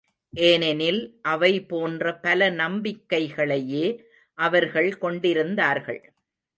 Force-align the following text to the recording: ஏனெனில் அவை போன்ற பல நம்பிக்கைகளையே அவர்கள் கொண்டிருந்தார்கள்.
ஏனெனில் 0.33 0.99
அவை 1.21 1.51
போன்ற 1.63 2.13
பல 2.19 2.49
நம்பிக்கைகளையே 2.53 3.85
அவர்கள் 4.37 4.97
கொண்டிருந்தார்கள். 4.97 6.01